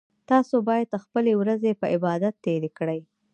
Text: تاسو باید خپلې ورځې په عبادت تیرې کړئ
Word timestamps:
تاسو 0.29 0.55
باید 0.69 1.01
خپلې 1.03 1.31
ورځې 1.41 1.71
په 1.81 1.85
عبادت 1.95 2.33
تیرې 2.45 2.69
کړئ 2.77 2.99